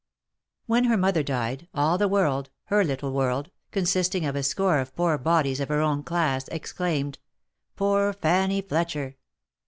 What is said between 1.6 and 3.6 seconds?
all the world— her little world,